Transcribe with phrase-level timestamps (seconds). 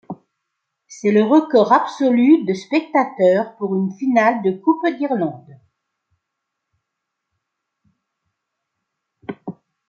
[0.87, 5.59] C'est le record absolu de spectateur pour une finale de Coupe d'Irlande.